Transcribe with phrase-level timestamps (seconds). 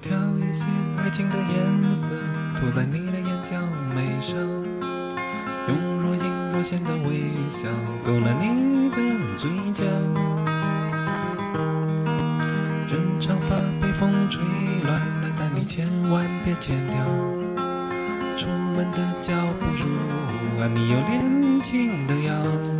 [0.00, 0.64] 调一些
[0.98, 2.10] 爱情的颜色，
[2.58, 3.56] 涂在你的眼角
[3.94, 4.34] 眉梢，
[5.68, 7.68] 用若隐若现的微笑
[8.04, 8.96] 勾勒你的
[9.38, 9.84] 嘴角。
[12.90, 14.42] 任长发被风吹
[14.82, 16.96] 乱了，但你千万别剪掉。
[18.36, 19.84] 出门的脚步如
[20.60, 22.79] 啊，你有年轻的腰。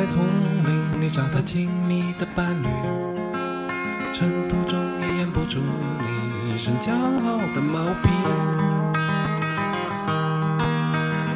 [0.00, 0.24] 在丛
[0.64, 2.66] 林里找到亲密的伴侣，
[4.14, 5.60] 尘土中也掩不住
[5.98, 8.08] 你一身骄傲的毛皮。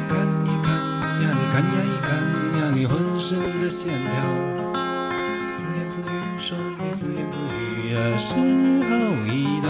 [0.09, 0.73] 看一看
[1.21, 2.09] 呀，你看呀一看
[2.59, 4.13] 呀，你浑身的线条，
[5.55, 6.03] 自言自语
[6.39, 8.89] 说你自言自语呀，时候
[9.31, 9.69] 已到。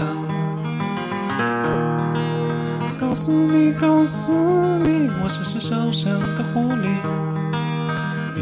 [2.98, 4.32] 告诉你，告诉
[4.78, 7.15] 你，我是只受伤的狐狸。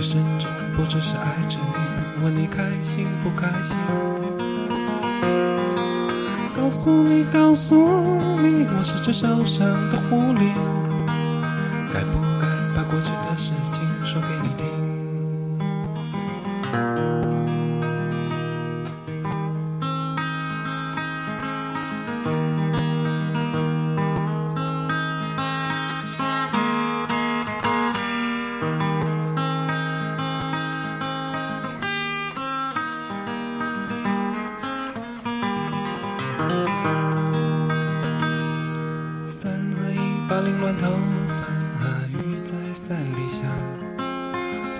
[0.05, 3.75] 一生中不只是爱着你，问你开心不开心。
[6.55, 7.75] 告诉你，告诉
[8.37, 10.53] 你，我是只受伤的狐狸。
[11.91, 12.19] 该不
[40.27, 40.89] 把凌乱头
[41.81, 41.87] 发
[42.19, 43.45] 雨在伞里下，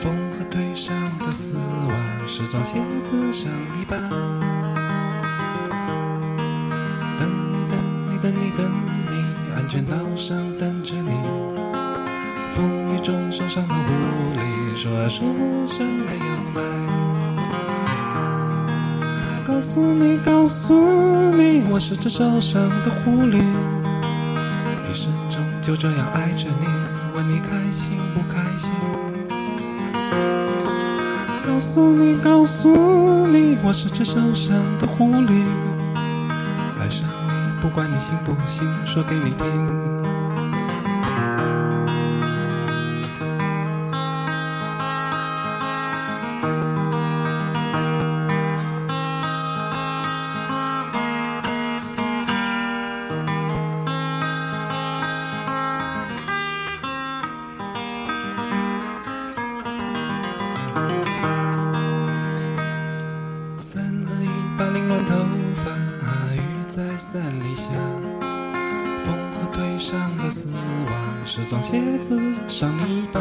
[0.01, 1.95] 风和腿上的丝袜，
[2.27, 3.97] 是双鞋子上泥巴。
[7.19, 7.79] 等你等
[8.09, 8.59] 你等你等
[9.07, 9.13] 你，
[9.55, 11.11] 安全岛上等着你。
[12.55, 13.93] 风雨中受伤的狐
[14.37, 14.41] 狸，
[14.77, 15.27] 说啊说
[15.69, 16.63] 声没有来。
[19.47, 20.73] 告诉你，告诉
[21.33, 23.43] 你，我是只受伤的狐狸。
[25.65, 26.67] 就这样爱着你，
[27.15, 28.71] 问你开心不开心？
[31.43, 32.69] 告诉你，告诉
[33.29, 35.43] 你，我是只受伤的狐狸。
[36.79, 40.14] 爱上你，不管你信不信，说给你听。
[66.75, 67.71] 在伞里下，
[69.05, 70.93] 风和腿上的丝袜，
[71.25, 73.21] 是双鞋子上泥巴。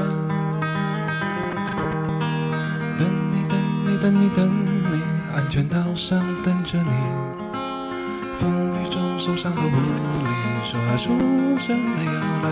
[2.97, 3.55] 等你等
[3.85, 4.49] 你等你等
[4.91, 4.99] 你，
[5.35, 6.89] 安全岛上等着你。
[8.37, 10.29] 风雨中受伤的狐狸，
[10.65, 11.15] 说啊说
[11.59, 12.49] 声没有来。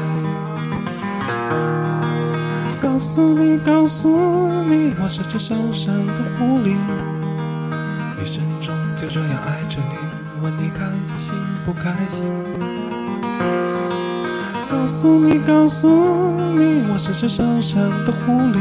[2.79, 4.07] 告诉你，告诉
[4.65, 6.75] 你，我是只受伤的狐狸。
[8.23, 9.95] 一生中就这样爱着你，
[10.41, 10.85] 问你开
[11.19, 12.25] 心不开心？
[14.71, 15.87] 告诉你，告诉
[16.55, 18.57] 你，我是只受伤的狐狸。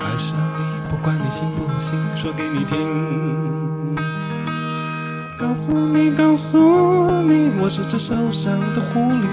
[0.00, 3.94] 爱上你，不管你信不信，说给你听。
[5.38, 6.56] 告诉你，告诉
[7.22, 9.26] 你，我是只受伤的狐狸。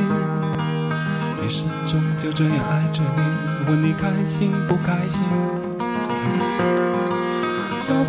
[1.45, 5.23] 一生中就这样爱着你，问你开心不开心？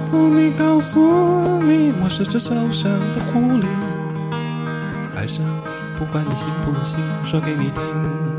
[0.08, 0.98] 告诉你，告诉
[1.64, 3.66] 你，我是只受伤的狐狸。
[5.14, 5.50] 爱上你，
[5.98, 8.37] 不管你信不信，说给你听。